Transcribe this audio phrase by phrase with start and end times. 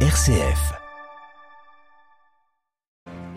[0.00, 0.85] RCF.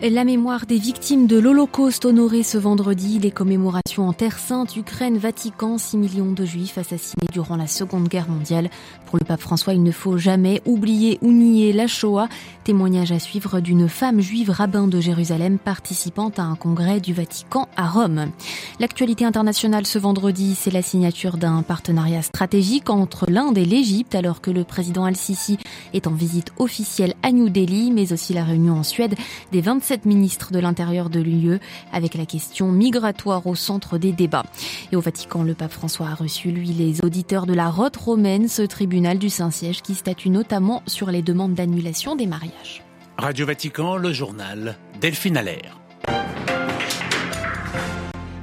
[0.02, 5.18] La mémoire des victimes de l'Holocauste honorée ce vendredi, les commémorations en Terre Sainte, Ukraine,
[5.18, 8.70] Vatican, 6 millions de juifs assassinés durant la Seconde Guerre mondiale.
[9.04, 12.28] Pour le pape François, il ne faut jamais oublier ou nier la Shoah.
[12.64, 17.68] Témoignage à suivre d'une femme juive rabbin de Jérusalem participant à un congrès du Vatican
[17.76, 18.30] à Rome.
[18.78, 24.40] L'actualité internationale ce vendredi, c'est la signature d'un partenariat stratégique entre l'Inde et l'Égypte alors
[24.40, 25.58] que le président Al-Sisi
[25.92, 29.14] est en visite officielle à New Delhi, mais aussi la réunion en Suède
[29.52, 31.58] des 27 cette ministre de l'Intérieur de l'UE
[31.92, 34.44] avec la question migratoire au centre des débats.
[34.92, 38.46] Et au Vatican, le pape François a reçu, lui, les auditeurs de la Rote romaine,
[38.46, 42.84] ce tribunal du Saint-Siège qui statue notamment sur les demandes d'annulation des mariages.
[43.18, 45.79] Radio Vatican, le journal Delphine Allaire.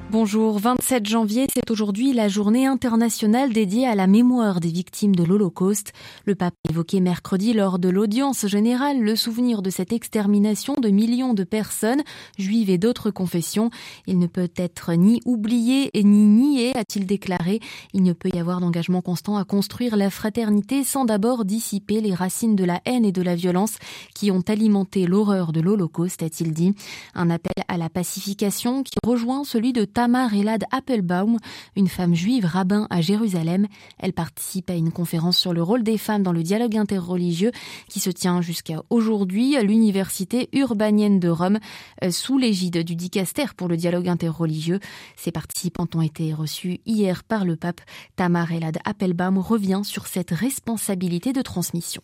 [0.09, 5.25] Bonjour, 27 janvier, c'est aujourd'hui la journée internationale dédiée à la mémoire des victimes de
[5.25, 5.91] l'Holocauste.
[6.23, 10.87] Le pape a évoqué mercredi lors de l'audience générale le souvenir de cette extermination de
[10.87, 12.03] millions de personnes,
[12.37, 13.69] juives et d'autres confessions.
[14.05, 17.59] Il ne peut être ni oublié ni nié, a-t-il déclaré.
[17.93, 22.13] Il ne peut y avoir d'engagement constant à construire la fraternité sans d'abord dissiper les
[22.13, 23.75] racines de la haine et de la violence
[24.15, 26.73] qui ont alimenté l'horreur de l'Holocauste, a-t-il dit.
[27.13, 31.39] Un appel à la pacification qui rejoint celui de Tamar Elad Appelbaum,
[31.75, 33.65] une femme juive rabbin à Jérusalem.
[33.97, 37.51] Elle participe à une conférence sur le rôle des femmes dans le dialogue interreligieux
[37.89, 41.57] qui se tient jusqu'à aujourd'hui à l'université urbanienne de Rome
[42.03, 44.79] euh, sous l'égide du dicaster pour le dialogue interreligieux.
[45.15, 47.81] Ses participantes ont été reçues hier par le pape.
[48.15, 52.03] Tamar Elad Appelbaum revient sur cette responsabilité de transmission.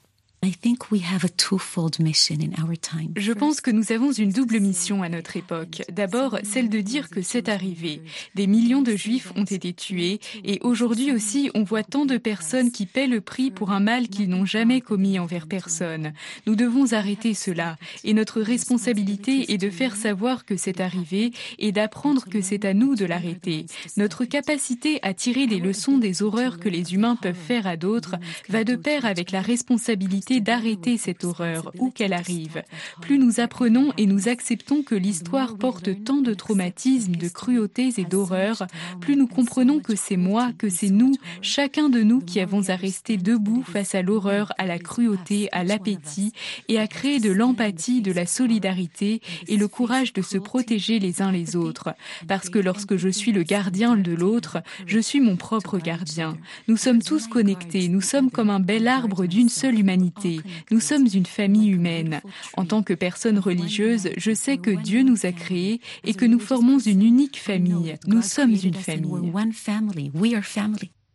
[3.16, 5.84] Je pense que nous avons une double mission à notre époque.
[5.90, 8.02] D'abord, celle de dire que c'est arrivé.
[8.36, 12.74] Des millions de juifs ont été tués et aujourd'hui aussi, on voit tant de personnes
[12.74, 16.12] qui paient le prix pour un mal qu'ils n'ont jamais commis envers personne.
[16.46, 21.72] Nous devons arrêter cela et notre responsabilité est de faire savoir que c'est arrivé et
[21.72, 23.66] d'apprendre que c'est à nous de l'arrêter.
[23.96, 28.18] Notre capacité à tirer des leçons des horreurs que les humains peuvent faire à d'autres
[28.50, 32.64] va de pair avec la responsabilité d'arrêter cette horreur, où qu'elle arrive.
[33.02, 38.06] Plus nous apprenons et nous acceptons que l'histoire porte tant de traumatismes, de cruautés et
[38.06, 38.68] d'horreurs,
[39.02, 42.76] plus nous comprenons que c'est moi, que c'est nous, chacun de nous qui avons à
[42.76, 46.34] rester debout face à l'horreur, à la cruauté, à l'appétit,
[46.68, 51.22] et à créer de l'empathie, de la solidarité et le courage de se protéger les
[51.22, 51.94] uns les autres.
[52.28, 56.38] Parce que lorsque je suis le gardien de l'autre, je suis mon propre gardien.
[56.68, 60.23] Nous sommes tous connectés, nous sommes comme un bel arbre d'une seule humanité.
[60.72, 62.22] Nous sommes une famille humaine.
[62.58, 66.40] En tant que personne religieuse, je sais que Dieu nous a créés et que nous
[66.40, 67.96] formons une unique famille.
[68.08, 69.32] Nous sommes une famille.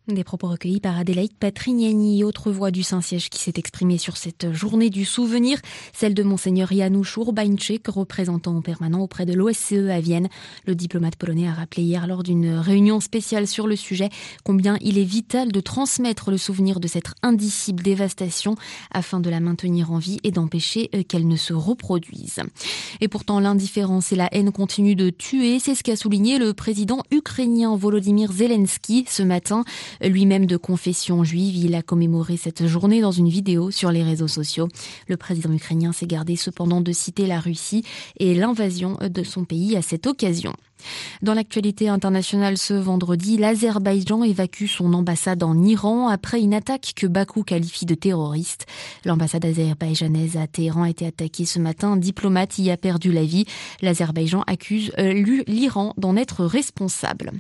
[0.09, 4.55] Des propos recueillis par Adélaïde Patrignani, autre voix du Saint-Siège qui s'est exprimée sur cette
[4.55, 5.59] journée du souvenir,
[5.93, 10.31] celle de Monseigneur Janusz Urbańczyk, représentant permanent auprès de l'OSCE à Vienne.
[10.65, 14.09] Le diplomate polonais a rappelé hier lors d'une réunion spéciale sur le sujet
[14.45, 18.55] combien il est vital de transmettre le souvenir de cette indicible dévastation
[18.91, 22.41] afin de la maintenir en vie et d'empêcher euh, qu'elle ne se reproduise.
[23.03, 27.03] Et pourtant, l'indifférence et la haine continuent de tuer, c'est ce qu'a souligné le président
[27.11, 29.65] ukrainien Volodymyr Zelensky ce matin.
[30.03, 34.29] Lui-même de confession juive, il a commémoré cette journée dans une vidéo sur les réseaux
[34.29, 34.69] sociaux.
[35.09, 37.85] Le président ukrainien s'est gardé cependant de citer la Russie
[38.19, 40.55] et l'invasion de son pays à cette occasion.
[41.23, 47.07] Dans l'actualité internationale ce vendredi, l'Azerbaïdjan évacue son ambassade en Iran après une attaque que
[47.07, 48.67] Bakou qualifie de terroriste.
[49.05, 51.93] L'ambassade azerbaïdjanaise à Téhéran a été attaquée ce matin.
[51.93, 53.47] Un diplomate y a perdu la vie.
[53.83, 57.33] L'Azerbaïdjan accuse euh, l'Iran d'en être responsable.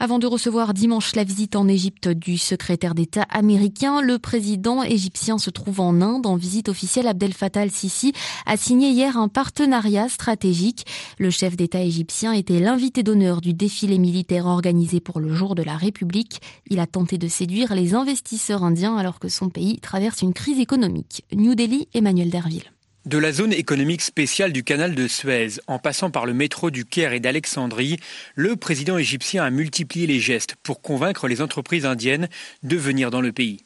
[0.00, 5.38] Avant de recevoir dimanche la visite en Égypte du secrétaire d'État américain, le président égyptien
[5.38, 7.06] se trouve en Inde en visite officielle.
[7.06, 8.12] Abdel Fattah al-Sisi
[8.44, 10.84] a signé hier un partenariat stratégique.
[11.18, 15.62] Le chef d'État égyptien était l'invité d'honneur du défilé militaire organisé pour le jour de
[15.62, 16.40] la République.
[16.70, 20.58] Il a tenté de séduire les investisseurs indiens alors que son pays traverse une crise
[20.58, 21.26] économique.
[21.34, 22.72] New Delhi, Emmanuel Derville.
[23.04, 26.86] De la zone économique spéciale du canal de Suez, en passant par le métro du
[26.86, 27.98] Caire et d'Alexandrie,
[28.34, 32.30] le président égyptien a multiplié les gestes pour convaincre les entreprises indiennes
[32.62, 33.60] de venir dans le pays.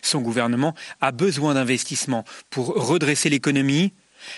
[0.00, 3.92] Son gouvernement a besoin d'investissements pour redresser l'économie.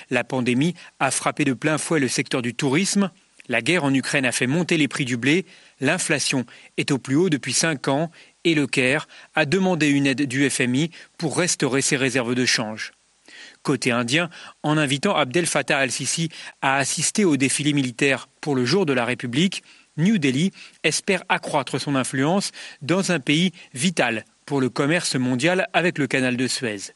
[0.08, 3.10] La pandémie a frappé de plein fouet le secteur du tourisme.
[3.48, 5.46] La guerre en Ukraine a fait monter les prix du blé.
[5.80, 6.44] L'inflation
[6.76, 8.10] est au plus haut depuis cinq ans
[8.44, 12.92] et le Caire a demandé une aide du FMI pour restaurer ses réserves de change
[13.66, 14.30] côté indien
[14.62, 16.28] en invitant Abdel Fattah al-Sisi
[16.62, 19.64] à assister au défilé militaire pour le jour de la République.
[19.96, 20.52] New Delhi
[20.84, 26.36] espère accroître son influence dans un pays vital pour le commerce mondial avec le canal
[26.36, 26.92] de Suez.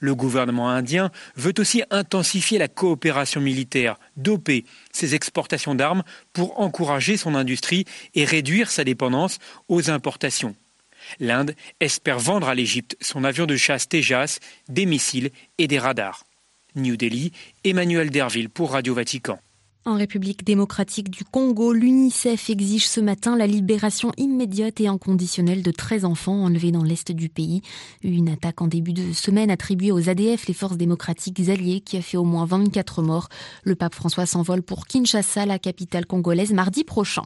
[0.00, 6.02] Le gouvernement indien veut aussi intensifier la coopération militaire, doper ses exportations d'armes
[6.32, 7.84] pour encourager son industrie
[8.14, 9.38] et réduire sa dépendance
[9.68, 10.54] aux importations.
[11.20, 14.38] L'Inde espère vendre à l'Égypte son avion de chasse Tejas,
[14.68, 16.24] des missiles et des radars.
[16.74, 17.32] New Delhi,
[17.64, 19.40] Emmanuel Derville pour Radio Vatican.
[19.88, 25.70] En République démocratique du Congo, l'UNICEF exige ce matin la libération immédiate et inconditionnelle de
[25.70, 27.62] 13 enfants enlevés dans l'est du pays.
[28.02, 32.02] Une attaque en début de semaine attribuée aux ADF, les forces démocratiques alliées, qui a
[32.02, 33.30] fait au moins 24 morts.
[33.62, 37.22] Le pape François s'envole pour Kinshasa, la capitale congolaise, mardi prochain.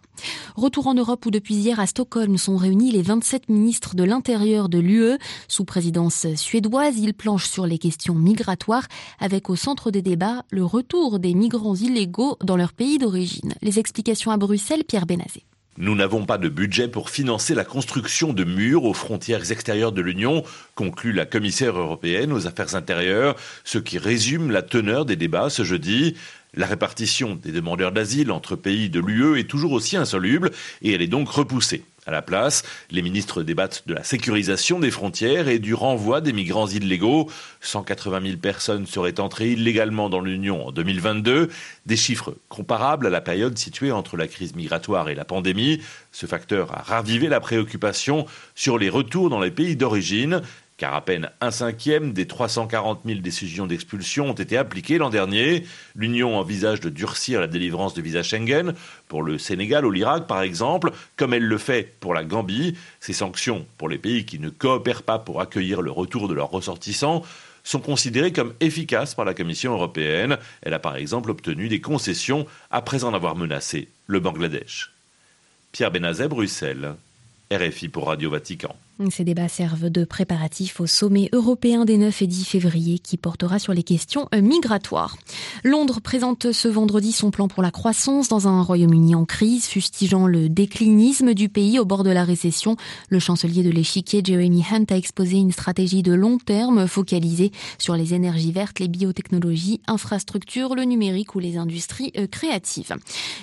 [0.55, 4.69] Retour en Europe où depuis hier à Stockholm sont réunis les 27 ministres de l'Intérieur
[4.69, 5.19] de l'UE.
[5.49, 8.87] Sous présidence suédoise, ils planchent sur les questions migratoires
[9.19, 13.54] avec au centre des débats le retour des migrants illégaux leur pays d'origine.
[13.62, 15.44] Les explications à Bruxelles, Pierre Benazé.
[15.78, 20.02] Nous n'avons pas de budget pour financer la construction de murs aux frontières extérieures de
[20.02, 20.43] l'Union,
[20.75, 25.64] conclut la commissaire européenne aux affaires intérieures, ce qui résume la teneur des débats ce
[25.64, 26.14] jeudi.
[26.54, 30.50] La répartition des demandeurs d'asile entre pays de l'UE est toujours aussi insoluble
[30.82, 31.82] et elle est donc repoussée.
[32.04, 36.34] À la place, les ministres débattent de la sécurisation des frontières et du renvoi des
[36.34, 37.31] migrants illégaux.
[37.62, 41.49] 180 000 personnes seraient entrées illégalement dans l'Union en 2022,
[41.87, 45.81] des chiffres comparables à la période située entre la crise migratoire et la pandémie.
[46.10, 50.43] Ce facteur a ravivé la préoccupation sur les retours dans les pays d'origine
[50.82, 55.64] car à peine un cinquième des 340 000 décisions d'expulsion ont été appliquées l'an dernier.
[55.94, 58.75] L'Union envisage de durcir la délivrance de visa Schengen
[59.06, 62.76] pour le Sénégal ou l'Irak par exemple, comme elle le fait pour la Gambie.
[62.99, 66.50] Ces sanctions pour les pays qui ne coopèrent pas pour accueillir le retour de leurs
[66.50, 67.23] ressortissants
[67.62, 70.37] sont considérées comme efficaces par la Commission européenne.
[70.62, 74.90] Elle a par exemple obtenu des concessions après en avoir menacé le Bangladesh.
[75.70, 76.96] Pierre Benazet, Bruxelles.
[77.52, 78.75] RFI pour Radio Vatican.
[79.10, 83.58] Ces débats servent de préparatif au sommet européen des 9 et 10 février qui portera
[83.58, 85.16] sur les questions migratoires.
[85.64, 90.26] Londres présente ce vendredi son plan pour la croissance dans un Royaume-Uni en crise, fustigeant
[90.26, 92.76] le déclinisme du pays au bord de la récession.
[93.08, 97.96] Le chancelier de l'échiquier Jeremy Hunt a exposé une stratégie de long terme focalisée sur
[97.96, 102.94] les énergies vertes, les biotechnologies, infrastructures, le numérique ou les industries euh, créatives.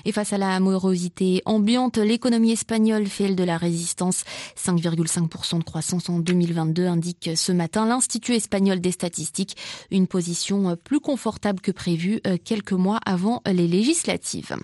[0.05, 4.23] Et face à la morosité ambiante, l'économie espagnole fait de la résistance
[4.57, 9.57] 5,5% de croissance en 2022, indique ce matin l'Institut espagnol des statistiques,
[9.90, 14.56] une position plus confortable que prévu euh, quelques mois avant les législatives.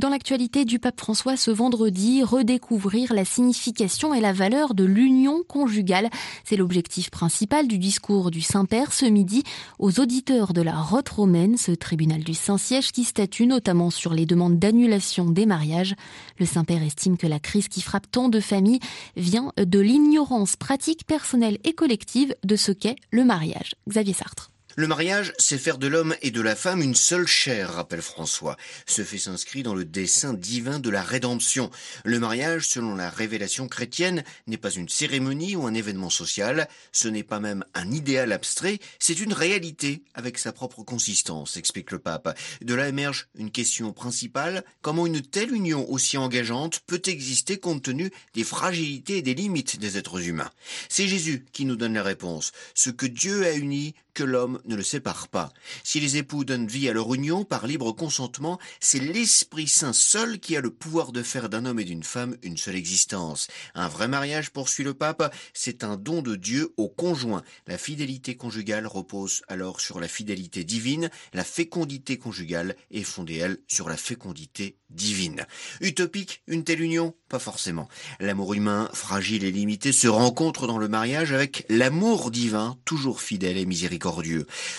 [0.00, 5.42] Dans l'actualité du pape François ce vendredi, redécouvrir la signification et la valeur de l'union
[5.46, 6.08] conjugale.
[6.44, 9.42] C'est l'objectif principal du discours du Saint-Père ce midi
[9.78, 14.26] aux auditeurs de la Rote romaine, ce tribunal du Saint-Siège qui statue notamment sur les
[14.26, 15.94] demandes d'annulation des mariages.
[16.38, 18.80] Le Saint-Père estime que la crise qui frappe tant de familles
[19.16, 23.74] vient de ignorance pratique, personnelle et collective de ce qu'est le mariage.
[23.88, 24.53] Xavier Sartre.
[24.76, 28.56] Le mariage, c'est faire de l'homme et de la femme une seule chair, rappelle François.
[28.86, 31.70] Ce fait s'inscrit dans le dessein divin de la rédemption.
[32.04, 37.06] Le mariage, selon la révélation chrétienne, n'est pas une cérémonie ou un événement social, ce
[37.06, 42.00] n'est pas même un idéal abstrait, c'est une réalité avec sa propre consistance, explique le
[42.00, 42.36] pape.
[42.60, 47.84] De là émerge une question principale, comment une telle union aussi engageante peut exister compte
[47.84, 50.50] tenu des fragilités et des limites des êtres humains?
[50.88, 52.50] C'est Jésus qui nous donne la réponse.
[52.74, 55.52] Ce que Dieu a uni, que l'homme ne le sépare pas.
[55.82, 60.38] Si les époux donnent vie à leur union par libre consentement, c'est l'Esprit Saint seul
[60.38, 63.48] qui a le pouvoir de faire d'un homme et d'une femme une seule existence.
[63.74, 67.42] Un vrai mariage, poursuit le pape, c'est un don de Dieu au conjoint.
[67.66, 73.58] La fidélité conjugale repose alors sur la fidélité divine, la fécondité conjugale est fondée, elle,
[73.68, 75.46] sur la fécondité divine.
[75.80, 77.14] Utopique, une telle union?
[77.28, 77.88] Pas forcément.
[78.20, 83.58] L'amour humain, fragile et limité, se rencontre dans le mariage avec l'amour divin, toujours fidèle
[83.58, 83.66] et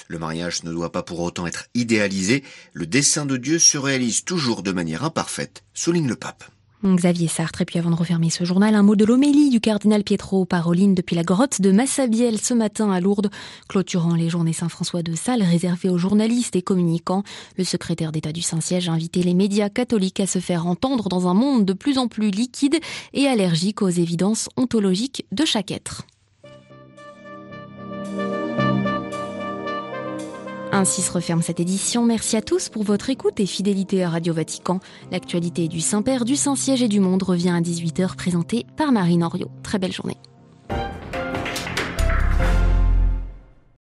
[0.08, 4.24] Le mariage ne doit pas pour autant être idéalisé, le dessein de Dieu se réalise
[4.24, 6.44] toujours de manière imparfaite, souligne le pape.
[6.84, 7.62] Xavier Sartre.
[7.62, 10.94] Et puis avant de refermer ce journal, un mot de l'homélie du cardinal Pietro Paroline
[10.94, 13.32] depuis la grotte de Massabielle ce matin à Lourdes,
[13.68, 17.24] clôturant les journées Saint-François de Sales réservées aux journalistes et communicants.
[17.58, 21.28] Le secrétaire d'État du Saint-Siège a invité les médias catholiques à se faire entendre dans
[21.28, 22.78] un monde de plus en plus liquide
[23.14, 26.04] et allergique aux évidences ontologiques de chaque être.
[30.76, 32.04] Ainsi se referme cette édition.
[32.04, 34.82] Merci à tous pour votre écoute et fidélité à Radio Vatican.
[35.10, 39.50] L'actualité du Saint-Père, du Saint-Siège et du monde revient à 18h présentée par Marine Henriot.
[39.64, 40.18] Très belle journée.